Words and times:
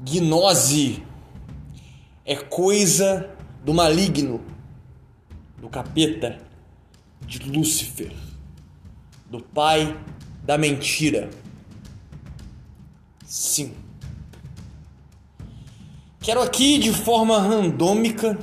Gnose 0.00 1.02
é 2.24 2.36
coisa 2.36 3.30
do 3.64 3.74
maligno, 3.74 4.40
do 5.60 5.68
capeta, 5.68 6.38
de 7.26 7.40
Lúcifer, 7.50 8.12
do 9.28 9.40
pai 9.40 9.98
da 10.44 10.56
mentira. 10.56 11.28
Sim. 13.24 13.72
Quero 16.20 16.42
aqui 16.42 16.78
de 16.78 16.92
forma 16.92 17.40
randômica, 17.40 18.38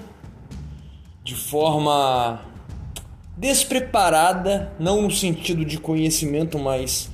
de 1.23 1.35
forma 1.35 2.41
despreparada, 3.37 4.73
não 4.77 5.03
no 5.03 5.11
sentido 5.11 5.63
de 5.63 5.77
conhecimento, 5.77 6.59
mas 6.59 7.09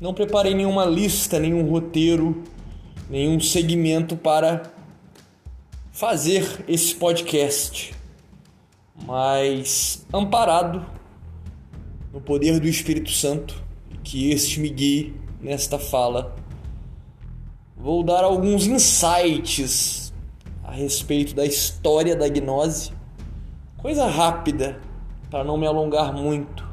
não 0.00 0.14
preparei 0.14 0.54
nenhuma 0.54 0.86
lista, 0.86 1.38
nenhum 1.38 1.68
roteiro 1.68 2.44
nenhum 3.08 3.40
segmento 3.40 4.16
para 4.16 4.70
fazer 5.90 6.64
esse 6.68 6.94
podcast, 6.94 7.94
mas 9.04 10.06
amparado 10.12 10.84
no 12.12 12.20
poder 12.20 12.60
do 12.60 12.68
Espírito 12.68 13.10
Santo, 13.10 13.62
que 14.04 14.30
este 14.30 14.60
me 14.60 14.68
guie 14.68 15.14
nesta 15.40 15.78
fala. 15.78 16.36
Vou 17.76 18.02
dar 18.02 18.24
alguns 18.24 18.66
insights 18.66 20.12
a 20.62 20.72
respeito 20.72 21.34
da 21.34 21.46
história 21.46 22.14
da 22.14 22.28
gnose, 22.28 22.92
coisa 23.78 24.06
rápida, 24.06 24.80
para 25.30 25.44
não 25.44 25.56
me 25.56 25.66
alongar 25.66 26.12
muito, 26.12 26.66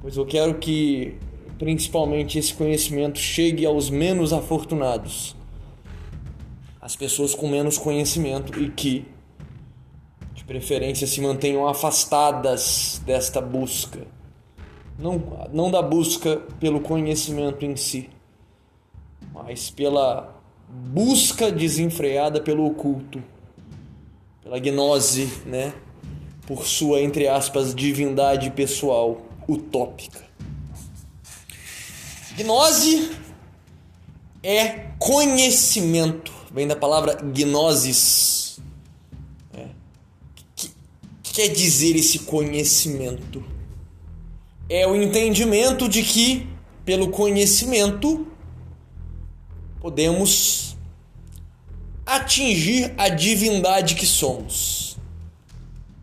pois 0.00 0.16
eu 0.16 0.26
quero 0.26 0.58
que 0.58 1.16
principalmente 1.58 2.38
esse 2.38 2.54
conhecimento 2.54 3.18
chegue 3.18 3.66
aos 3.66 3.90
menos 3.90 4.32
afortunados, 4.32 5.34
às 6.80 6.94
pessoas 6.94 7.34
com 7.34 7.48
menos 7.48 7.76
conhecimento 7.76 8.62
e 8.62 8.70
que, 8.70 9.04
de 10.34 10.44
preferência, 10.44 11.06
se 11.06 11.20
mantenham 11.20 11.66
afastadas 11.66 13.02
desta 13.04 13.40
busca. 13.40 14.06
Não, 14.98 15.48
não 15.52 15.70
da 15.70 15.82
busca 15.82 16.36
pelo 16.58 16.80
conhecimento 16.80 17.64
em 17.64 17.76
si, 17.76 18.08
mas 19.32 19.70
pela 19.70 20.34
busca 20.68 21.50
desenfreada 21.50 22.40
pelo 22.40 22.66
oculto, 22.66 23.22
pela 24.42 24.58
gnose, 24.58 25.26
né? 25.44 25.72
Por 26.46 26.66
sua, 26.66 27.00
entre 27.00 27.28
aspas, 27.28 27.74
divindade 27.74 28.50
pessoal 28.50 29.22
utópica. 29.46 30.27
Gnose 32.38 33.10
é 34.44 34.92
conhecimento, 34.96 36.32
vem 36.52 36.68
da 36.68 36.76
palavra 36.76 37.14
gnosis. 37.20 38.60
É. 39.52 39.66
Que, 40.54 40.70
que 41.20 41.32
quer 41.32 41.48
dizer 41.48 41.96
esse 41.96 42.20
conhecimento? 42.20 43.44
É 44.68 44.86
o 44.86 44.94
entendimento 44.94 45.88
de 45.88 46.04
que, 46.04 46.46
pelo 46.84 47.10
conhecimento, 47.10 48.24
podemos 49.80 50.76
atingir 52.06 52.94
a 52.96 53.08
divindade 53.08 53.96
que 53.96 54.06
somos. 54.06 54.96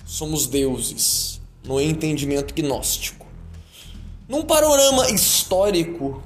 Somos 0.05 0.47
deuses, 0.47 1.39
no 1.63 1.79
entendimento 1.79 2.53
gnóstico. 2.53 3.24
Num 4.27 4.41
panorama 4.41 5.11
histórico, 5.11 6.23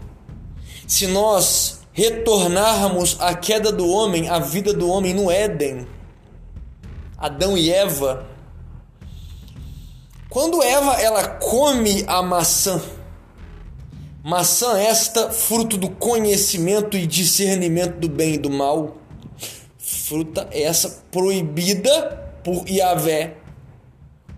se 0.88 1.05
nós 1.05 1.81
retornarmos 1.92 3.18
à 3.19 3.34
queda 3.35 3.73
do 3.73 3.90
homem, 3.90 4.29
à 4.29 4.40
vida 4.40 4.73
do 4.73 4.90
homem 4.90 5.13
no 5.13 5.29
Éden, 5.29 5.85
Adão 7.18 7.57
e 7.57 7.69
Eva, 7.69 8.25
quando 10.29 10.63
Eva 10.63 10.94
ela 10.94 11.28
come 11.28 12.06
a 12.07 12.23
maçã, 12.23 12.81
maçã 14.23 14.79
esta 14.79 15.29
fruto 15.31 15.75
do 15.75 15.90
conhecimento 15.90 16.96
e 16.96 17.06
discernimento 17.06 18.00
do 18.00 18.07
bem 18.07 18.35
e 18.35 18.38
do 18.38 18.50
mal, 18.50 18.96
fruta 19.78 20.47
essa 20.53 21.03
proibida 21.12 22.31
por 22.46 22.66
Yahvé 22.69 23.35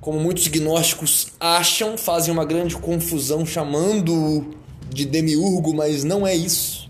como 0.02 0.20
muitos 0.20 0.48
gnósticos 0.48 1.28
acham, 1.40 1.96
fazem 1.96 2.34
uma 2.34 2.44
grande 2.44 2.76
confusão 2.76 3.46
chamando-o 3.46 4.56
de 4.90 5.06
demiurgo, 5.06 5.76
mas 5.76 6.04
não 6.04 6.26
é 6.26 6.36
isso. 6.36 6.90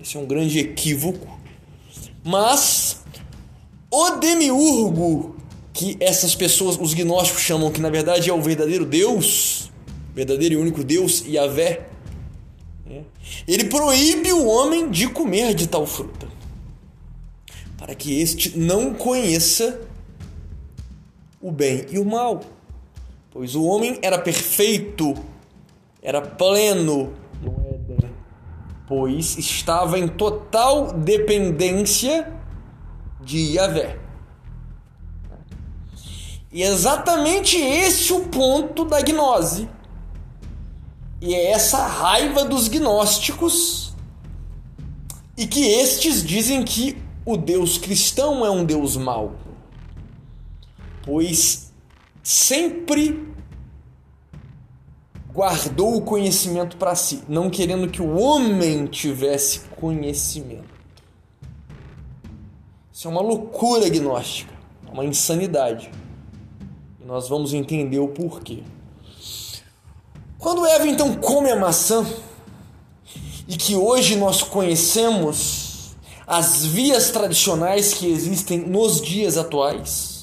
Esse 0.00 0.16
é 0.16 0.20
um 0.20 0.24
grande 0.24 0.60
equívoco. 0.60 1.26
Mas 2.24 3.02
o 3.90 4.10
demiurgo 4.12 5.36
que 5.72 5.96
essas 5.98 6.36
pessoas, 6.36 6.78
os 6.80 6.94
gnósticos 6.94 7.42
chamam 7.42 7.70
que 7.70 7.80
na 7.80 7.90
verdade 7.90 8.30
é 8.30 8.32
o 8.32 8.40
verdadeiro 8.40 8.86
Deus, 8.86 9.70
verdadeiro 10.14 10.54
e 10.54 10.56
único 10.56 10.84
Deus, 10.84 11.24
Yahvé, 11.26 11.88
né? 12.86 13.02
ele 13.46 13.64
proíbe 13.64 14.32
o 14.32 14.46
homem 14.46 14.88
de 14.88 15.08
comer 15.08 15.52
de 15.52 15.66
tal 15.66 15.84
fruta, 15.84 16.28
para 17.76 17.94
que 17.94 18.20
este 18.20 18.56
não 18.56 18.94
conheça 18.94 19.87
o 21.40 21.50
bem 21.50 21.86
e 21.90 21.98
o 21.98 22.04
mal. 22.04 22.40
Pois 23.30 23.54
o 23.54 23.64
homem 23.64 23.98
era 24.02 24.18
perfeito, 24.18 25.14
era 26.02 26.20
pleno 26.20 27.12
no 27.40 27.52
Éden, 27.66 28.10
pois 28.86 29.36
estava 29.38 29.98
em 29.98 30.08
total 30.08 30.92
dependência 30.92 32.32
de 33.20 33.54
Yahvé. 33.54 33.98
E 36.50 36.62
é 36.62 36.66
exatamente 36.66 37.56
esse 37.58 38.12
o 38.12 38.20
ponto 38.26 38.84
da 38.84 39.02
gnose. 39.02 39.68
E 41.20 41.34
é 41.34 41.50
essa 41.50 41.86
raiva 41.86 42.44
dos 42.44 42.68
gnósticos 42.68 43.92
e 45.36 45.46
que 45.46 45.60
estes 45.60 46.24
dizem 46.24 46.64
que 46.64 46.96
o 47.24 47.36
Deus 47.36 47.76
cristão 47.76 48.46
é 48.46 48.50
um 48.50 48.64
Deus 48.64 48.96
mau 48.96 49.34
pois 51.08 51.72
sempre 52.22 53.26
guardou 55.32 55.96
o 55.96 56.02
conhecimento 56.02 56.76
para 56.76 56.94
si, 56.94 57.22
não 57.26 57.48
querendo 57.48 57.88
que 57.88 58.02
o 58.02 58.18
homem 58.18 58.84
tivesse 58.84 59.60
conhecimento. 59.80 60.68
Isso 62.92 63.08
é 63.08 63.10
uma 63.10 63.22
loucura 63.22 63.88
gnóstica, 63.88 64.52
uma 64.92 65.02
insanidade. 65.02 65.90
E 67.00 67.06
nós 67.06 67.26
vamos 67.26 67.54
entender 67.54 68.00
o 68.00 68.08
porquê. 68.08 68.62
Quando 70.38 70.66
Eva 70.66 70.86
então 70.86 71.14
come 71.14 71.50
a 71.50 71.56
maçã, 71.56 72.06
e 73.46 73.56
que 73.56 73.74
hoje 73.74 74.14
nós 74.14 74.42
conhecemos 74.42 75.96
as 76.26 76.66
vias 76.66 77.10
tradicionais 77.10 77.94
que 77.94 78.06
existem 78.06 78.58
nos 78.58 79.00
dias 79.00 79.38
atuais, 79.38 80.17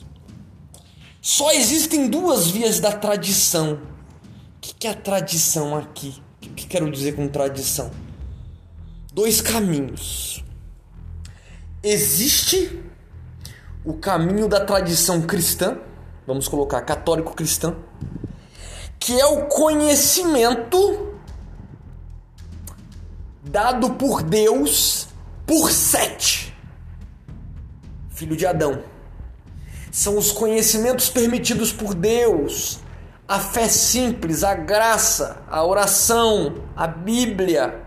só 1.26 1.52
existem 1.52 2.08
duas 2.08 2.52
vias 2.52 2.80
da 2.80 2.92
tradição. 2.92 3.80
O 4.58 4.60
que 4.60 4.86
é 4.86 4.92
a 4.92 4.94
tradição 4.94 5.76
aqui? 5.76 6.22
O 6.44 6.50
que 6.50 6.68
quero 6.68 6.92
dizer 6.92 7.16
com 7.16 7.28
tradição? 7.28 7.90
Dois 9.12 9.42
caminhos. 9.42 10.46
Existe 11.82 12.80
o 13.84 13.96
caminho 13.96 14.48
da 14.48 14.64
tradição 14.64 15.24
cristã, 15.24 15.80
vamos 16.28 16.48
colocar 16.48 16.82
católico-cristã, 16.82 17.76
que 19.00 19.20
é 19.20 19.26
o 19.26 19.48
conhecimento 19.48 21.18
dado 23.42 23.96
por 23.96 24.22
Deus 24.22 25.08
por 25.44 25.72
Sete, 25.72 26.56
filho 28.12 28.38
de 28.38 28.46
Adão 28.46 28.94
são 29.96 30.18
os 30.18 30.30
conhecimentos 30.30 31.08
permitidos 31.08 31.72
por 31.72 31.96
Deus, 31.96 32.82
a 33.26 33.40
fé 33.40 33.70
simples, 33.70 34.44
a 34.44 34.54
graça, 34.54 35.42
a 35.50 35.64
oração, 35.64 36.66
a 36.76 36.86
Bíblia, 36.86 37.82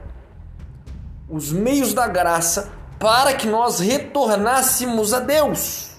os 1.28 1.52
meios 1.52 1.92
da 1.92 2.08
graça 2.08 2.72
para 2.98 3.34
que 3.34 3.46
nós 3.46 3.78
retornássemos 3.78 5.12
a 5.12 5.20
Deus. 5.20 5.90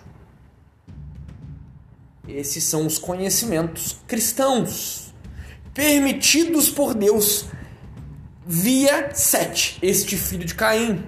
Esses 2.28 2.64
são 2.64 2.88
os 2.88 2.98
conhecimentos 2.98 3.98
cristãos 4.08 5.14
permitidos 5.76 6.72
por 6.72 6.96
Deus 6.96 7.46
via 8.48 9.12
Sete, 9.14 9.78
este 9.84 10.18
filho 10.18 10.44
de 10.44 10.56
Caim. 10.56 11.06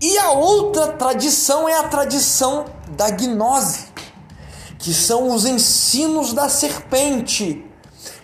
E 0.00 0.16
a 0.16 0.30
outra 0.30 0.94
tradição 0.94 1.68
é 1.68 1.78
a 1.78 1.88
tradição 1.88 2.64
da 2.96 3.10
gnose 3.10 3.92
que 4.84 4.92
são 4.92 5.34
os 5.34 5.46
ensinos 5.46 6.34
da 6.34 6.46
serpente, 6.46 7.64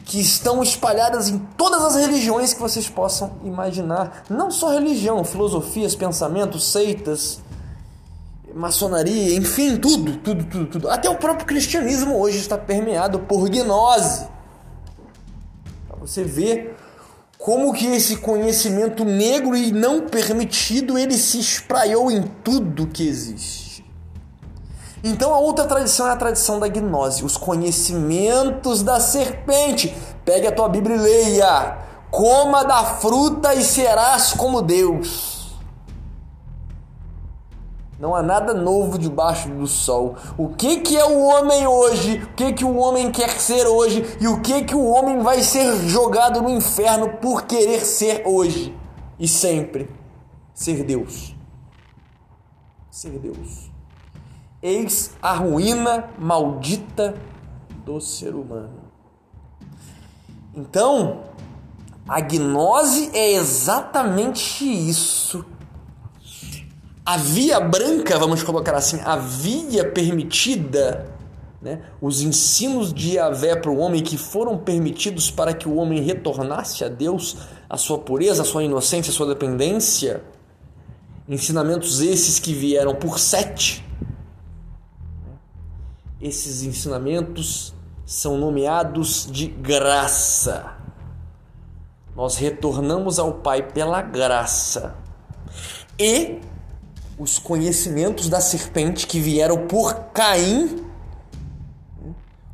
que 0.05 0.21
estão 0.21 0.63
espalhadas 0.63 1.31
em 1.31 1.39
todas 1.57 1.83
as 1.83 1.97
religiões 1.97 2.53
que 2.53 2.61
vocês 2.61 2.87
possam 2.87 3.33
imaginar. 3.43 4.25
Não 4.29 4.51
só 4.51 4.71
religião, 4.71 5.25
filosofias, 5.25 5.95
pensamentos, 5.95 6.71
seitas, 6.71 7.41
maçonaria, 8.55 9.35
enfim, 9.35 9.79
tudo, 9.79 10.19
tudo, 10.19 10.45
tudo, 10.45 10.67
tudo. 10.67 10.91
Até 10.91 11.09
o 11.09 11.17
próprio 11.17 11.47
cristianismo 11.47 12.19
hoje 12.19 12.37
está 12.37 12.59
permeado 12.59 13.21
por 13.21 13.49
gnose. 13.49 14.27
Para 15.89 15.97
você 15.99 16.23
ver 16.25 16.77
como 17.39 17.73
que 17.73 17.87
esse 17.87 18.17
conhecimento 18.17 19.03
negro 19.03 19.57
e 19.57 19.73
não 19.73 20.03
permitido 20.03 20.99
ele 20.99 21.17
se 21.17 21.41
espraiou 21.41 22.11
em 22.11 22.21
tudo 22.45 22.87
que 22.87 23.09
existe. 23.09 23.70
Então 25.03 25.33
a 25.33 25.39
outra 25.39 25.65
tradição 25.65 26.09
é 26.09 26.13
a 26.13 26.17
tradição 26.17 26.59
da 26.59 26.69
gnose, 26.69 27.25
os 27.25 27.37
conhecimentos 27.37 28.83
da 28.83 29.01
serpente. 29.01 29.95
Pegue 30.25 30.47
a 30.47 30.53
tua 30.53 30.69
Bíblia 30.69 30.97
e 30.97 31.01
leia: 31.01 31.79
coma 32.11 32.65
da 32.65 32.85
fruta 32.85 33.55
e 33.55 33.65
serás 33.65 34.33
como 34.33 34.61
Deus. 34.61 35.41
Não 37.99 38.15
há 38.15 38.23
nada 38.23 38.55
novo 38.55 38.99
debaixo 38.99 39.51
do 39.51 39.67
sol. 39.67 40.17
O 40.39 40.49
que, 40.49 40.79
que 40.81 40.97
é 40.97 41.05
o 41.05 41.21
homem 41.21 41.67
hoje? 41.67 42.17
O 42.17 42.35
que, 42.35 42.53
que 42.55 42.65
o 42.65 42.77
homem 42.79 43.13
quer 43.13 43.39
ser 43.39 43.67
hoje? 43.67 44.17
E 44.19 44.27
o 44.27 44.41
que, 44.41 44.65
que 44.65 44.75
o 44.75 44.87
homem 44.87 45.19
vai 45.19 45.43
ser 45.43 45.77
jogado 45.87 46.41
no 46.41 46.49
inferno 46.49 47.19
por 47.19 47.43
querer 47.43 47.85
ser 47.85 48.23
hoje 48.25 48.75
e 49.19 49.29
sempre? 49.29 49.91
Ser 50.55 50.83
Deus. 50.83 51.37
Ser 52.91 53.19
Deus. 53.19 53.70
Eis 54.63 55.13
a 55.23 55.35
ruína 55.35 56.11
maldita 56.19 57.15
do 57.85 58.01
ser 58.01 58.35
humano. 58.35 58.91
Então, 60.55 61.25
a 62.07 62.21
gnose 62.21 63.11
é 63.15 63.33
exatamente 63.33 64.65
isso 64.65 65.45
a 67.11 67.17
via 67.17 67.59
branca, 67.59 68.17
vamos 68.21 68.43
colocar 68.45 68.77
assim, 68.77 69.01
a 69.05 69.17
via 69.17 69.85
permitida, 69.85 71.13
né? 71.61 71.83
os 72.01 72.21
ensinos 72.21 72.95
de 72.95 73.17
Yahvé 73.17 73.57
para 73.57 73.69
o 73.69 73.79
homem 73.79 74.01
que 74.01 74.17
foram 74.17 74.57
permitidos 74.57 75.29
para 75.29 75.53
que 75.53 75.69
o 75.69 75.75
homem 75.75 76.01
retornasse 76.03 76.85
a 76.85 76.89
Deus, 76.89 77.37
a 77.69 77.77
sua 77.77 77.99
pureza, 77.99 78.43
a 78.43 78.45
sua 78.45 78.63
inocência, 78.63 79.11
a 79.11 79.15
sua 79.15 79.27
dependência, 79.27 80.23
ensinamentos 81.29 82.01
esses 82.01 82.39
que 82.39 82.55
vieram 82.55 82.95
por 82.95 83.19
sete. 83.19 83.85
Esses 86.21 86.63
ensinamentos 86.63 87.73
são 88.05 88.37
nomeados 88.37 89.27
de 89.31 89.47
graça. 89.47 90.75
Nós 92.15 92.37
retornamos 92.37 93.19
ao 93.19 93.35
Pai 93.35 93.63
pela 93.63 94.03
graça. 94.03 94.97
E 95.99 96.41
os 97.19 97.39
conhecimentos 97.39 98.29
da 98.29 98.41
serpente 98.41 99.07
que 99.07 99.19
vieram 99.19 99.67
por 99.67 99.95
Caim, 100.13 100.85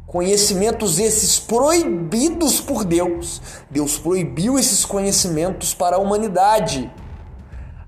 conhecimentos 0.07 1.01
esses 1.01 1.41
proibidos 1.41 2.61
por 2.61 2.85
Deus. 2.85 3.43
Deus 3.69 3.99
proibiu 3.99 4.59
esses 4.59 4.85
conhecimentos 4.85 5.75
para 5.75 5.97
a 5.97 5.99
humanidade. 5.99 6.89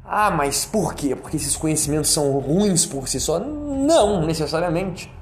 Ah, 0.04 0.30
mas 0.30 0.64
por 0.64 0.94
quê? 0.94 1.14
Porque 1.14 1.36
esses 1.36 1.56
conhecimentos 1.56 2.10
são 2.10 2.36
ruins 2.40 2.84
por 2.84 3.06
si 3.06 3.20
só? 3.20 3.38
Não, 3.38 4.26
necessariamente. 4.26 5.17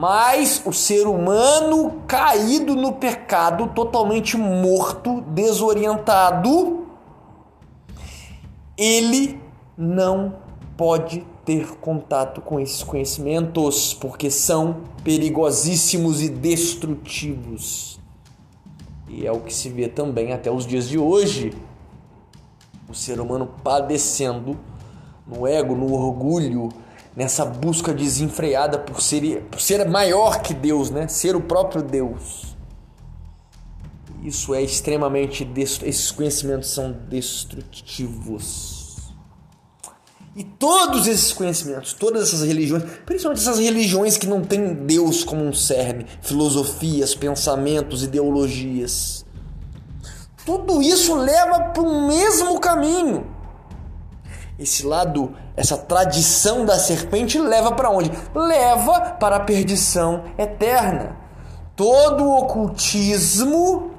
Mas 0.00 0.62
o 0.64 0.72
ser 0.72 1.06
humano 1.06 2.00
caído 2.06 2.74
no 2.74 2.94
pecado, 2.94 3.66
totalmente 3.74 4.34
morto, 4.34 5.20
desorientado, 5.20 6.86
ele 8.78 9.38
não 9.76 10.36
pode 10.74 11.22
ter 11.44 11.76
contato 11.76 12.40
com 12.40 12.58
esses 12.58 12.82
conhecimentos 12.82 13.92
porque 13.92 14.30
são 14.30 14.84
perigosíssimos 15.04 16.22
e 16.22 16.30
destrutivos. 16.30 18.00
E 19.06 19.26
é 19.26 19.32
o 19.32 19.40
que 19.40 19.52
se 19.52 19.68
vê 19.68 19.86
também 19.86 20.32
até 20.32 20.50
os 20.50 20.66
dias 20.66 20.88
de 20.88 20.96
hoje. 20.96 21.52
O 22.88 22.94
ser 22.94 23.20
humano 23.20 23.50
padecendo 23.62 24.58
no 25.26 25.46
ego, 25.46 25.74
no 25.74 25.92
orgulho, 25.92 26.70
nessa 27.16 27.44
busca 27.44 27.92
desenfreada 27.92 28.78
por 28.78 29.00
ser, 29.02 29.42
por 29.50 29.60
ser 29.60 29.88
maior 29.88 30.40
que 30.42 30.54
Deus, 30.54 30.90
né? 30.90 31.08
Ser 31.08 31.36
o 31.36 31.40
próprio 31.40 31.82
Deus. 31.82 32.56
Isso 34.22 34.54
é 34.54 34.62
extremamente 34.62 35.48
esses 35.56 36.10
conhecimentos 36.10 36.70
são 36.70 36.92
destrutivos. 37.08 38.80
E 40.36 40.44
todos 40.44 41.06
esses 41.06 41.32
conhecimentos, 41.32 41.92
todas 41.92 42.28
essas 42.28 42.42
religiões, 42.42 42.84
principalmente 43.04 43.40
essas 43.40 43.58
religiões 43.58 44.16
que 44.16 44.26
não 44.28 44.42
têm 44.42 44.74
Deus 44.74 45.24
como 45.24 45.42
um 45.42 45.52
cerne, 45.52 46.06
filosofias, 46.22 47.14
pensamentos, 47.14 48.04
ideologias, 48.04 49.24
tudo 50.44 50.80
isso 50.80 51.14
leva 51.16 51.70
para 51.70 51.82
o 51.82 52.06
mesmo 52.06 52.60
caminho. 52.60 53.26
Esse 54.60 54.86
lado, 54.86 55.34
essa 55.56 55.78
tradição 55.78 56.66
da 56.66 56.78
serpente 56.78 57.38
leva 57.38 57.72
para 57.72 57.88
onde? 57.88 58.12
Leva 58.34 59.16
para 59.18 59.36
a 59.36 59.40
perdição 59.40 60.24
eterna. 60.36 61.16
Todo 61.74 62.30
ocultismo 62.30 63.92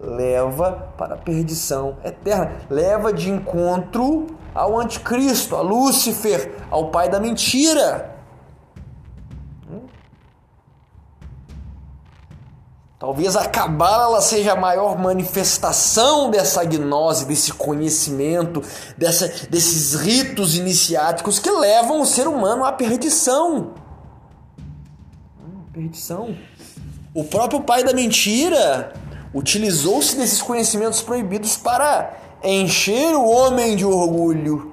leva 0.00 0.92
para 0.98 1.14
a 1.14 1.18
perdição 1.18 1.98
eterna, 2.04 2.50
leva 2.68 3.12
de 3.12 3.30
encontro 3.30 4.26
ao 4.52 4.80
anticristo, 4.80 5.54
a 5.54 5.60
Lúcifer, 5.60 6.52
ao 6.68 6.90
pai 6.90 7.08
da 7.08 7.20
mentira. 7.20 8.11
Talvez 13.02 13.34
a 13.34 13.48
cabala 13.48 14.20
seja 14.20 14.52
a 14.52 14.56
maior 14.56 14.96
manifestação 14.96 16.30
dessa 16.30 16.64
gnose, 16.64 17.24
desse 17.24 17.52
conhecimento, 17.52 18.62
dessa, 18.96 19.26
desses 19.50 19.94
ritos 19.94 20.54
iniciáticos 20.54 21.40
que 21.40 21.50
levam 21.50 22.00
o 22.00 22.06
ser 22.06 22.28
humano 22.28 22.64
à 22.64 22.70
perdição. 22.70 23.74
Perdição. 25.72 26.36
O 27.12 27.24
próprio 27.24 27.62
pai 27.62 27.82
da 27.82 27.92
mentira 27.92 28.92
utilizou-se 29.34 30.14
desses 30.14 30.40
conhecimentos 30.40 31.02
proibidos 31.02 31.56
para 31.56 32.16
encher 32.44 33.16
o 33.16 33.26
homem 33.26 33.74
de 33.74 33.84
orgulho, 33.84 34.71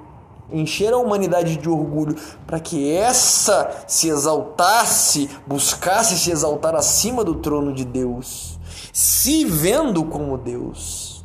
encher 0.52 0.92
a 0.92 0.98
humanidade 0.98 1.56
de 1.56 1.68
orgulho, 1.68 2.16
para 2.46 2.60
que 2.60 2.92
essa 2.92 3.84
se 3.86 4.08
exaltasse, 4.08 5.28
buscasse 5.46 6.18
se 6.18 6.30
exaltar 6.30 6.74
acima 6.74 7.24
do 7.24 7.36
trono 7.36 7.72
de 7.72 7.84
Deus, 7.84 8.58
se 8.92 9.44
vendo 9.44 10.04
como 10.04 10.36
Deus, 10.36 11.24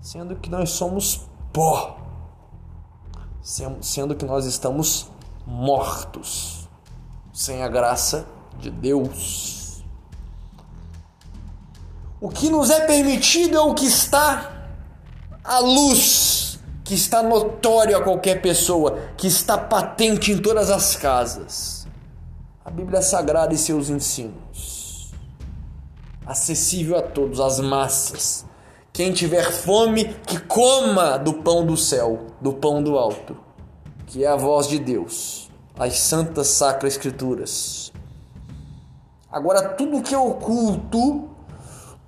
sendo 0.00 0.36
que 0.36 0.50
nós 0.50 0.70
somos 0.70 1.28
pó, 1.52 1.98
sendo 3.80 4.14
que 4.14 4.24
nós 4.24 4.46
estamos 4.46 5.10
mortos, 5.46 6.68
sem 7.32 7.62
a 7.62 7.68
graça 7.68 8.26
de 8.58 8.70
Deus. 8.70 9.84
O 12.20 12.28
que 12.30 12.48
nos 12.48 12.70
é 12.70 12.86
permitido 12.86 13.56
é 13.56 13.60
o 13.60 13.74
que 13.74 13.86
está 13.86 14.50
a 15.44 15.58
luz 15.58 16.23
que 16.84 16.94
está 16.94 17.22
notória 17.22 17.96
a 17.96 18.02
qualquer 18.02 18.42
pessoa, 18.42 18.98
que 19.16 19.26
está 19.26 19.56
patente 19.56 20.30
em 20.30 20.38
todas 20.38 20.70
as 20.70 20.94
casas. 20.94 21.86
A 22.62 22.70
Bíblia 22.70 23.00
Sagrada 23.00 23.54
e 23.54 23.58
seus 23.58 23.88
ensinos. 23.88 25.10
Acessível 26.26 26.98
a 26.98 27.02
todos, 27.02 27.40
as 27.40 27.58
massas. 27.58 28.44
Quem 28.92 29.12
tiver 29.12 29.50
fome, 29.50 30.14
que 30.26 30.38
coma 30.38 31.18
do 31.18 31.34
pão 31.34 31.64
do 31.64 31.76
céu, 31.76 32.26
do 32.40 32.52
pão 32.52 32.82
do 32.82 32.98
alto, 32.98 33.36
que 34.06 34.22
é 34.22 34.28
a 34.28 34.36
voz 34.36 34.68
de 34.68 34.78
Deus, 34.78 35.50
as 35.78 35.98
santas 35.98 36.48
sacras 36.48 36.92
escrituras. 36.92 37.92
Agora, 39.32 39.70
tudo 39.70 40.02
que 40.02 40.14
é 40.14 40.18
oculto, 40.18 41.30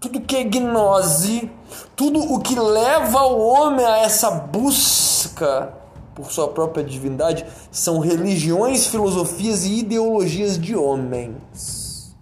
tudo 0.07 0.21
que 0.21 0.37
é 0.37 0.45
gnose, 0.45 1.51
tudo 1.97 2.21
o 2.21 2.39
que 2.39 2.59
leva 2.59 3.23
o 3.23 3.41
homem 3.41 3.85
a 3.85 3.99
essa 3.99 4.31
busca 4.31 5.75
por 6.15 6.31
sua 6.31 6.49
própria 6.49 6.85
divindade 6.85 7.45
são 7.73 7.99
religiões, 7.99 8.87
filosofias 8.87 9.65
e 9.65 9.81
ideologias 9.81 10.59
de 10.59 10.77
homens. 10.77 12.15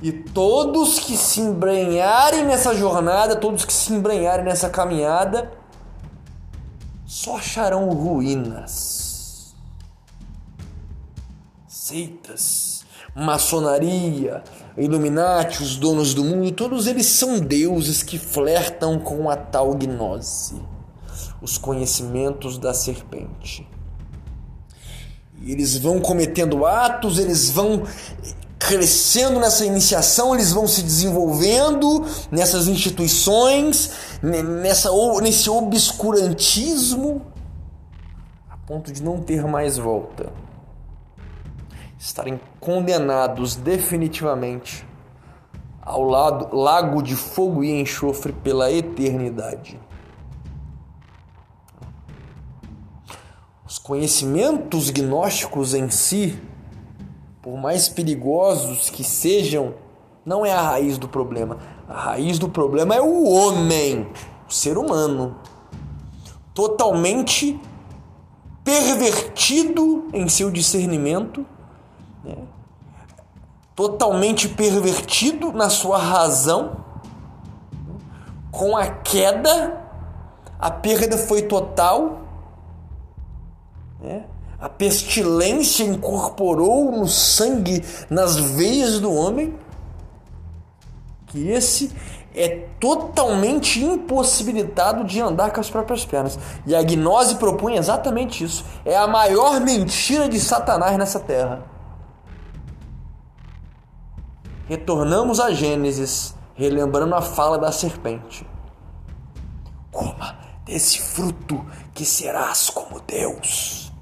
E 0.00 0.12
todos 0.12 1.00
que 1.00 1.16
se 1.16 1.40
embrenharem 1.40 2.44
nessa 2.44 2.74
jornada, 2.74 3.34
todos 3.34 3.64
que 3.64 3.72
se 3.72 3.92
embrenharem 3.92 4.44
nessa 4.44 4.70
caminhada, 4.70 5.52
só 7.04 7.38
acharão 7.38 7.88
ruínas, 7.90 9.54
seitas, 11.66 12.84
maçonaria, 13.14 14.44
Illuminati, 14.76 15.62
os 15.62 15.76
donos 15.76 16.12
do 16.12 16.22
mundo, 16.22 16.52
todos 16.52 16.86
eles 16.86 17.06
são 17.06 17.38
deuses 17.38 18.02
que 18.02 18.18
flertam 18.18 18.98
com 18.98 19.30
a 19.30 19.36
tal 19.36 19.74
gnose, 19.74 20.60
os 21.40 21.56
conhecimentos 21.56 22.58
da 22.58 22.74
serpente. 22.74 23.66
E 25.40 25.50
eles 25.50 25.78
vão 25.78 25.98
cometendo 25.98 26.66
atos, 26.66 27.18
eles 27.18 27.48
vão 27.48 27.84
crescendo 28.58 29.40
nessa 29.40 29.64
iniciação, 29.64 30.34
eles 30.34 30.52
vão 30.52 30.66
se 30.66 30.82
desenvolvendo 30.82 32.04
nessas 32.30 32.68
instituições, 32.68 33.92
nessa, 34.22 34.90
nesse 35.22 35.48
obscurantismo, 35.48 37.22
a 38.50 38.58
ponto 38.58 38.92
de 38.92 39.02
não 39.02 39.20
ter 39.22 39.46
mais 39.46 39.78
volta 39.78 40.30
estarem 41.98 42.40
condenados 42.60 43.56
definitivamente 43.56 44.86
ao 45.80 46.02
lado, 46.02 46.54
lago 46.54 47.00
de 47.00 47.14
fogo 47.14 47.62
e 47.62 47.80
enxofre 47.80 48.32
pela 48.32 48.72
eternidade. 48.72 49.78
Os 53.64 53.78
conhecimentos 53.78 54.90
gnósticos 54.90 55.74
em 55.74 55.88
si, 55.88 56.40
por 57.40 57.56
mais 57.56 57.88
perigosos 57.88 58.90
que 58.90 59.04
sejam, 59.04 59.74
não 60.24 60.44
é 60.44 60.52
a 60.52 60.60
raiz 60.60 60.98
do 60.98 61.08
problema. 61.08 61.58
A 61.88 61.94
raiz 61.94 62.36
do 62.36 62.48
problema 62.48 62.96
é 62.96 63.00
o 63.00 63.24
homem, 63.24 64.08
o 64.48 64.52
ser 64.52 64.76
humano, 64.76 65.36
totalmente 66.52 67.60
pervertido 68.64 70.08
em 70.12 70.28
seu 70.28 70.50
discernimento? 70.50 71.46
Totalmente 73.76 74.48
pervertido 74.48 75.52
na 75.52 75.68
sua 75.68 75.98
razão. 75.98 76.78
Com 78.50 78.74
a 78.74 78.86
queda, 78.86 79.84
a 80.58 80.70
perda 80.70 81.18
foi 81.18 81.42
total. 81.42 82.22
Né? 84.00 84.24
A 84.58 84.70
pestilência 84.70 85.84
incorporou 85.84 86.90
no 86.90 87.06
sangue, 87.06 87.84
nas 88.08 88.36
veias 88.36 88.98
do 88.98 89.12
homem, 89.12 89.54
que 91.26 91.50
esse 91.50 91.94
é 92.34 92.66
totalmente 92.80 93.82
impossibilitado 93.82 95.04
de 95.04 95.20
andar 95.20 95.50
com 95.50 95.60
as 95.60 95.68
próprias 95.68 96.04
pernas. 96.06 96.38
E 96.66 96.74
a 96.74 96.82
gnose 96.82 97.36
propõe 97.36 97.76
exatamente 97.76 98.42
isso. 98.42 98.64
É 98.86 98.96
a 98.96 99.06
maior 99.06 99.60
mentira 99.60 100.28
de 100.28 100.40
Satanás 100.40 100.96
nessa 100.96 101.20
terra. 101.20 101.75
Retornamos 104.68 105.38
a 105.38 105.52
Gênesis, 105.52 106.34
relembrando 106.54 107.14
a 107.14 107.22
fala 107.22 107.56
da 107.56 107.70
serpente. 107.70 108.44
Coma 109.92 110.36
desse 110.64 111.00
fruto 111.00 111.64
que 111.94 112.04
serás 112.04 112.68
como 112.68 113.00
Deus. 113.00 113.92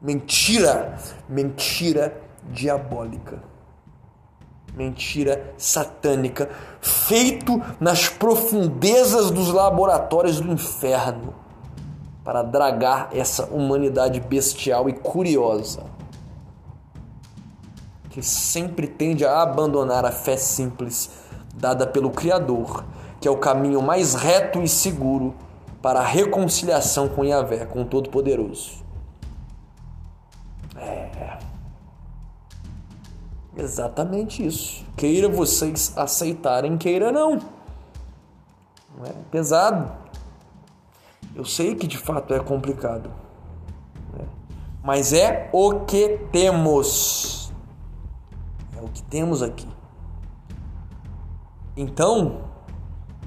Mentira, 0.00 0.98
mentira 1.28 2.20
diabólica. 2.50 3.40
Mentira 4.74 5.54
satânica, 5.56 6.50
feito 6.80 7.62
nas 7.78 8.08
profundezas 8.08 9.30
dos 9.30 9.52
laboratórios 9.52 10.40
do 10.40 10.50
inferno 10.50 11.34
para 12.24 12.42
dragar 12.42 13.10
essa 13.12 13.44
humanidade 13.46 14.18
bestial 14.18 14.88
e 14.88 14.92
curiosa 14.92 15.84
que 18.12 18.22
sempre 18.22 18.86
tende 18.86 19.24
a 19.24 19.40
abandonar 19.40 20.04
a 20.04 20.12
fé 20.12 20.36
simples 20.36 21.10
dada 21.54 21.86
pelo 21.86 22.10
Criador, 22.10 22.84
que 23.18 23.26
é 23.26 23.30
o 23.30 23.38
caminho 23.38 23.80
mais 23.80 24.14
reto 24.14 24.62
e 24.62 24.68
seguro 24.68 25.34
para 25.80 26.00
a 26.00 26.04
reconciliação 26.04 27.08
com 27.08 27.24
Yahvé, 27.24 27.64
com 27.64 27.82
o 27.82 27.84
Todo-Poderoso. 27.86 28.82
É. 30.76 31.38
Exatamente 33.56 34.46
isso. 34.46 34.84
Queira 34.94 35.28
vocês 35.28 35.92
aceitarem, 35.96 36.76
queira 36.76 37.10
não. 37.10 37.38
Não 38.96 39.06
é 39.06 39.12
pesado. 39.30 39.90
Eu 41.34 41.46
sei 41.46 41.74
que 41.74 41.86
de 41.86 41.96
fato 41.96 42.34
é 42.34 42.40
complicado. 42.40 43.10
Né? 44.12 44.24
Mas 44.82 45.14
é 45.14 45.48
o 45.50 45.80
que 45.80 46.18
temos 46.30 47.41
o 48.82 48.88
que 48.88 49.02
temos 49.02 49.42
aqui. 49.42 49.68
Então, 51.76 52.42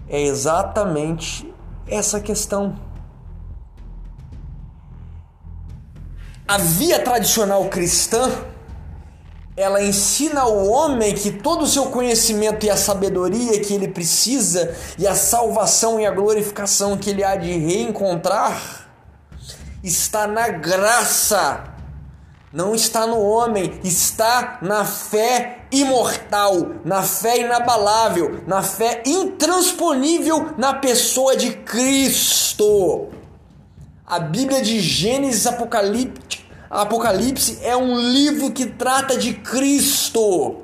é 0.07 0.21
exatamente 0.21 1.51
essa 1.87 2.19
questão. 2.19 2.75
A 6.47 6.57
via 6.57 6.99
tradicional 6.99 7.65
cristã, 7.69 8.29
ela 9.57 9.81
ensina 9.81 10.41
ao 10.41 10.67
homem 10.67 11.15
que 11.15 11.31
todo 11.31 11.63
o 11.63 11.67
seu 11.67 11.85
conhecimento 11.87 12.65
e 12.65 12.69
a 12.69 12.77
sabedoria 12.77 13.59
que 13.61 13.73
ele 13.73 13.87
precisa 13.87 14.75
e 14.99 15.07
a 15.07 15.15
salvação 15.15 15.99
e 15.99 16.05
a 16.05 16.11
glorificação 16.11 16.97
que 16.97 17.09
ele 17.09 17.23
há 17.23 17.35
de 17.35 17.51
reencontrar 17.51 18.87
está 19.81 20.27
na 20.27 20.49
graça 20.49 21.74
não 22.55 22.73
está 22.73 23.05
no 23.05 23.19
homem, 23.19 23.81
está 23.83 24.59
na 24.61 24.85
fé 24.85 25.65
imortal, 25.69 26.75
na 26.85 27.03
fé 27.03 27.41
inabalável, 27.41 28.43
na 28.47 28.63
fé 28.63 29.03
intransponível 29.05 30.53
na 30.57 30.73
pessoa 30.73 31.35
de 31.35 31.51
Cristo. 31.51 33.09
A 34.07 34.19
Bíblia 34.19 34.61
de 34.61 34.79
Gênesis 34.79 35.45
Apocalipse, 35.45 36.45
Apocalipse 36.69 37.59
é 37.61 37.75
um 37.75 37.99
livro 37.99 38.49
que 38.51 38.67
trata 38.67 39.17
de 39.17 39.33
Cristo. 39.33 40.61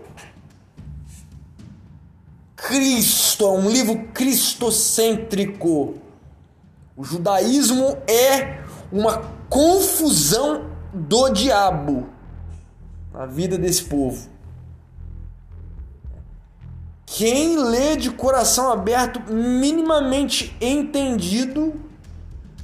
Cristo 2.56 3.44
é 3.44 3.52
um 3.52 3.70
livro 3.70 4.08
cristocêntrico. 4.14 5.96
O 6.96 7.04
judaísmo 7.04 7.98
é 8.08 8.62
uma 8.94 9.30
confusão 9.50 10.71
do 10.94 11.30
diabo 11.30 12.10
na 13.14 13.26
vida 13.26 13.58
desse 13.58 13.84
povo. 13.84 14.30
Quem 17.06 17.58
lê 17.58 17.98
de 17.98 18.10
coração 18.10 18.72
aberto, 18.72 19.22
minimamente 19.32 20.56
entendido, 20.62 21.74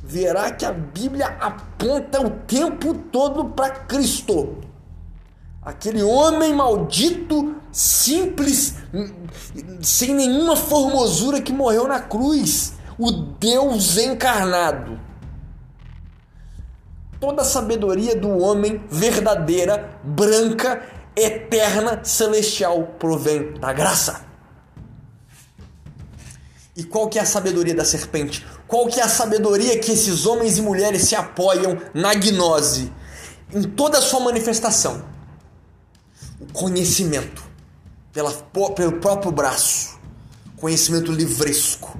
verá 0.01 0.51
que 0.51 0.65
a 0.65 0.71
Bíblia 0.71 1.27
aponta 1.39 2.21
o 2.21 2.29
tempo 2.29 2.93
todo 2.93 3.45
para 3.45 3.71
Cristo. 3.71 4.57
Aquele 5.61 6.01
homem 6.01 6.53
maldito, 6.53 7.57
simples, 7.73 8.75
sem 9.81 10.15
nenhuma 10.15 10.55
formosura 10.55 11.41
que 11.41 11.51
morreu 11.51 11.85
na 11.85 11.99
cruz, 11.99 12.73
o 12.97 13.11
Deus 13.11 13.97
encarnado 13.97 15.06
toda 17.19 17.41
a 17.41 17.45
sabedoria 17.45 18.15
do 18.15 18.29
homem 18.37 18.83
verdadeira, 18.89 19.99
branca, 20.03 20.83
eterna, 21.15 22.01
celestial 22.03 22.95
provém 22.99 23.53
da 23.53 23.73
graça. 23.73 24.25
E 26.75 26.83
qual 26.83 27.09
que 27.09 27.17
é 27.17 27.21
a 27.23 27.25
sabedoria 27.25 27.73
da 27.73 27.83
serpente? 27.83 28.45
Qual 28.67 28.87
que 28.87 28.99
é 28.99 29.03
a 29.03 29.09
sabedoria 29.09 29.79
que 29.79 29.91
esses 29.91 30.27
homens 30.27 30.59
e 30.59 30.61
mulheres 30.61 31.07
se 31.07 31.15
apoiam 31.15 31.81
na 31.91 32.13
gnose? 32.13 32.93
Em 33.51 33.63
toda 33.63 33.97
a 33.97 34.01
sua 34.01 34.19
manifestação. 34.19 35.03
O 36.39 36.45
conhecimento 36.53 37.43
pela, 38.13 38.31
pelo 38.31 38.93
próprio 38.99 39.31
braço. 39.31 39.97
Conhecimento 40.55 41.11
livresco. 41.11 41.97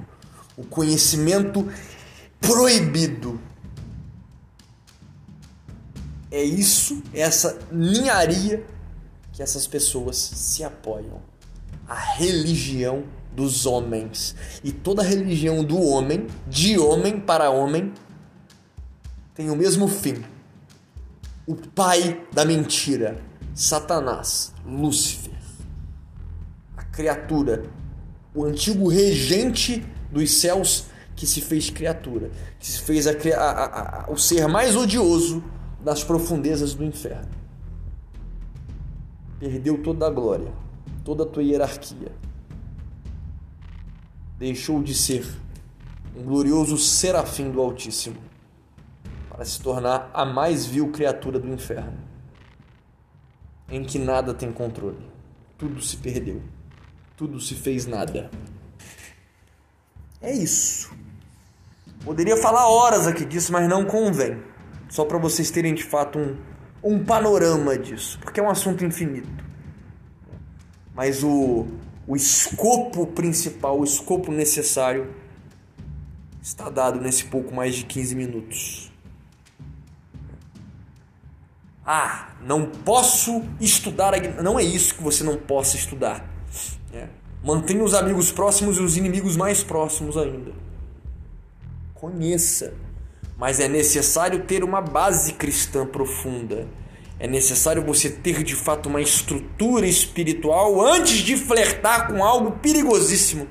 O 0.56 0.64
conhecimento 0.64 1.68
proibido 2.40 3.40
é 6.30 6.42
isso, 6.42 7.02
é 7.14 7.20
essa 7.20 7.58
ninharia 7.72 8.64
que 9.32 9.42
essas 9.42 9.66
pessoas 9.66 10.16
se 10.16 10.62
apoiam. 10.62 11.20
A 11.86 11.94
religião 11.94 13.04
dos 13.32 13.66
homens. 13.66 14.34
E 14.62 14.72
toda 14.72 15.02
religião 15.02 15.64
do 15.64 15.80
homem, 15.80 16.26
de 16.46 16.78
homem 16.78 17.18
para 17.18 17.50
homem, 17.50 17.92
tem 19.34 19.48
o 19.48 19.56
mesmo 19.56 19.88
fim. 19.88 20.22
O 21.46 21.54
pai 21.54 22.26
da 22.32 22.44
mentira, 22.44 23.22
Satanás, 23.54 24.52
Lúcifer. 24.66 25.38
A 26.76 26.82
criatura, 26.82 27.64
o 28.34 28.44
antigo 28.44 28.88
regente 28.88 29.86
dos 30.10 30.30
céus 30.32 30.86
que 31.16 31.26
se 31.26 31.40
fez 31.40 31.70
criatura, 31.70 32.30
que 32.58 32.66
se 32.66 32.80
fez 32.80 33.06
a, 33.06 33.12
a, 33.12 34.04
a, 34.04 34.10
o 34.10 34.16
ser 34.16 34.46
mais 34.46 34.76
odioso 34.76 35.42
das 35.82 36.02
profundezas 36.02 36.74
do 36.74 36.84
inferno. 36.84 37.28
perdeu 39.38 39.82
toda 39.82 40.06
a 40.06 40.10
glória, 40.10 40.52
toda 41.04 41.22
a 41.22 41.26
tua 41.26 41.42
hierarquia. 41.42 42.12
Deixou 44.36 44.82
de 44.82 44.94
ser 44.94 45.26
um 46.16 46.22
glorioso 46.22 46.76
serafim 46.76 47.50
do 47.50 47.60
Altíssimo 47.60 48.16
para 49.30 49.44
se 49.44 49.60
tornar 49.60 50.10
a 50.12 50.24
mais 50.24 50.66
vil 50.66 50.90
criatura 50.90 51.38
do 51.38 51.48
inferno, 51.48 51.98
em 53.68 53.84
que 53.84 53.98
nada 53.98 54.34
tem 54.34 54.52
controle, 54.52 54.98
tudo 55.56 55.80
se 55.80 55.96
perdeu, 55.96 56.42
tudo 57.16 57.40
se 57.40 57.54
fez 57.54 57.86
nada. 57.86 58.30
É 60.20 60.32
isso. 60.32 60.92
Poderia 62.04 62.36
falar 62.36 62.66
horas 62.68 63.06
aqui 63.06 63.24
disso, 63.24 63.52
mas 63.52 63.68
não 63.68 63.84
convém. 63.84 64.42
Só 64.88 65.04
para 65.04 65.18
vocês 65.18 65.50
terem 65.50 65.74
de 65.74 65.84
fato 65.84 66.18
um, 66.18 66.36
um 66.82 67.04
panorama 67.04 67.76
disso, 67.76 68.18
porque 68.20 68.40
é 68.40 68.42
um 68.42 68.50
assunto 68.50 68.84
infinito. 68.84 69.28
Mas 70.94 71.22
o, 71.22 71.66
o 72.06 72.16
escopo 72.16 73.06
principal, 73.06 73.78
o 73.78 73.84
escopo 73.84 74.32
necessário, 74.32 75.14
está 76.42 76.70
dado 76.70 77.00
nesse 77.00 77.24
pouco 77.24 77.54
mais 77.54 77.74
de 77.74 77.84
15 77.84 78.14
minutos. 78.14 78.92
Ah, 81.84 82.32
não 82.42 82.66
posso 82.66 83.44
estudar. 83.60 84.12
Não 84.42 84.58
é 84.58 84.62
isso 84.62 84.94
que 84.94 85.02
você 85.02 85.24
não 85.24 85.36
possa 85.36 85.76
estudar. 85.76 86.28
É. 86.92 87.08
Mantenha 87.42 87.82
os 87.82 87.94
amigos 87.94 88.32
próximos 88.32 88.78
e 88.78 88.82
os 88.82 88.96
inimigos 88.96 89.36
mais 89.36 89.62
próximos 89.62 90.16
ainda. 90.16 90.52
Conheça. 91.94 92.74
Mas 93.38 93.60
é 93.60 93.68
necessário 93.68 94.40
ter 94.40 94.64
uma 94.64 94.80
base 94.80 95.34
cristã 95.34 95.86
profunda. 95.86 96.66
É 97.20 97.28
necessário 97.28 97.84
você 97.84 98.10
ter 98.10 98.42
de 98.42 98.56
fato 98.56 98.88
uma 98.88 99.00
estrutura 99.00 99.86
espiritual 99.86 100.80
antes 100.84 101.18
de 101.18 101.36
flertar 101.36 102.08
com 102.08 102.24
algo 102.24 102.58
perigosíssimo, 102.58 103.48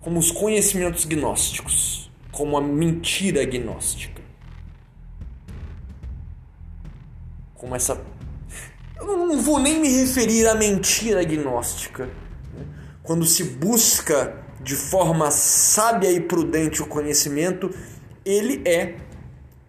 como 0.00 0.18
os 0.18 0.30
conhecimentos 0.30 1.04
gnósticos, 1.04 2.10
como 2.30 2.56
a 2.56 2.60
mentira 2.62 3.44
gnóstica. 3.44 4.22
Como 7.54 7.76
essa. 7.76 8.00
Eu 8.96 9.26
não 9.26 9.40
vou 9.42 9.58
nem 9.58 9.78
me 9.78 9.88
referir 9.88 10.48
à 10.48 10.54
mentira 10.54 11.22
gnóstica 11.24 12.08
quando 13.02 13.26
se 13.26 13.44
busca 13.44 14.42
de 14.60 14.76
forma 14.76 15.30
sábia 15.30 16.10
e 16.10 16.20
prudente 16.20 16.82
o 16.82 16.86
conhecimento, 16.86 17.70
ele 18.24 18.62
é 18.68 18.96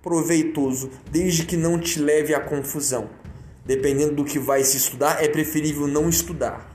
proveitoso, 0.02 0.92
desde 1.10 1.46
que 1.46 1.56
não 1.56 1.80
te 1.80 2.00
leve 2.00 2.34
à 2.34 2.40
confusão. 2.40 3.10
Dependendo 3.66 4.16
do 4.16 4.26
que 4.26 4.38
vai 4.38 4.64
se 4.64 4.76
estudar, 4.76 5.24
é 5.24 5.28
preferível 5.28 5.88
não 5.88 6.10
estudar. 6.10 6.70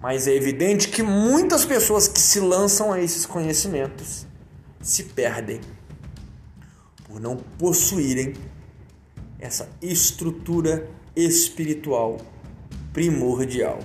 Mas 0.00 0.26
é 0.26 0.34
evidente 0.34 0.88
que 0.88 1.02
muitas 1.02 1.64
pessoas 1.64 2.08
que 2.08 2.20
se 2.20 2.40
lançam 2.40 2.92
a 2.92 3.00
esses 3.00 3.26
conhecimentos 3.26 4.26
se 4.80 5.04
perdem 5.04 5.60
por 7.04 7.20
não 7.20 7.36
possuírem 7.36 8.34
essa 9.38 9.68
estrutura 9.82 10.88
espiritual 11.16 12.18
primordial. 12.92 13.80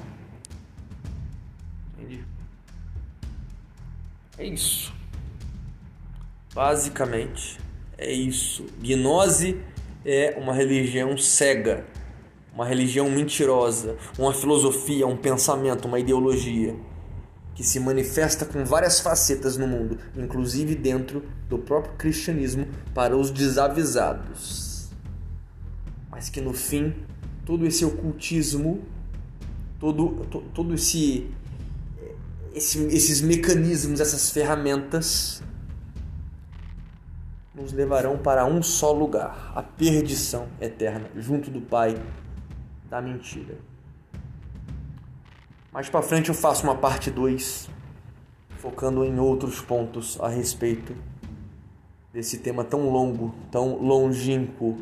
É 4.38 4.46
isso. 4.46 4.94
Basicamente, 6.56 7.60
é 7.98 8.10
isso. 8.14 8.66
Gnose 8.82 9.60
é 10.06 10.38
uma 10.40 10.54
religião 10.54 11.18
cega, 11.18 11.86
uma 12.54 12.66
religião 12.66 13.10
mentirosa, 13.10 13.98
uma 14.18 14.34
filosofia, 14.34 15.06
um 15.06 15.18
pensamento, 15.18 15.86
uma 15.86 16.00
ideologia 16.00 16.74
que 17.54 17.62
se 17.62 17.78
manifesta 17.78 18.46
com 18.46 18.64
várias 18.64 19.02
facetas 19.02 19.58
no 19.58 19.68
mundo, 19.68 19.98
inclusive 20.16 20.76
dentro 20.76 21.26
do 21.50 21.58
próprio 21.58 21.94
cristianismo 21.98 22.68
para 22.94 23.18
os 23.18 23.32
desavisados. 23.32 24.90
Mas 26.10 26.30
que 26.30 26.40
no 26.40 26.54
fim, 26.54 26.96
todo 27.46 27.68
esse 27.68 27.84
ocultismo, 27.84 28.82
todo, 29.78 30.26
todo 30.54 30.74
esse 30.74 31.30
esse, 32.54 32.80
esses 32.86 33.20
mecanismos, 33.20 34.00
essas 34.00 34.30
ferramentas 34.30 35.44
nos 37.56 37.72
levarão 37.72 38.18
para 38.18 38.46
um 38.46 38.62
só 38.62 38.92
lugar, 38.92 39.54
a 39.56 39.64
perdição 39.64 40.48
eterna, 40.60 41.10
junto 41.16 41.50
do 41.50 41.62
Pai 41.62 41.96
da 42.90 43.02
mentira. 43.02 43.58
Mais 45.72 45.90
para 45.90 46.02
frente 46.02 46.30
eu 46.30 46.36
faço 46.36 46.64
uma 46.64 46.76
parte 46.76 47.10
2, 47.10 47.70
focando 48.58 49.06
em 49.06 49.20
outros 49.20 49.62
pontos 49.62 50.20
a 50.20 50.28
respeito 50.28 50.96
desse 52.12 52.38
tema 52.40 52.64
tão 52.64 52.90
longo, 52.90 53.34
tão 53.52 53.78
longínquo 53.78 54.78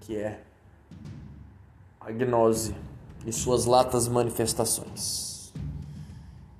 que 0.00 0.16
é 0.16 0.40
a 2.00 2.10
gnose 2.10 2.74
e 3.26 3.32
suas 3.32 3.66
latas 3.66 4.06
manifestações. 4.06 5.52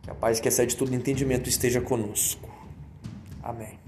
Que 0.03 0.11
a 0.11 0.15
paz 0.15 0.41
que 0.41 0.49
excede 0.49 0.77
todo 0.77 0.95
entendimento 0.95 1.49
esteja 1.49 1.81
conosco. 1.81 2.51
Amém. 3.43 3.86